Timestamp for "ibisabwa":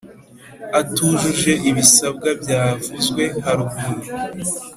1.69-2.29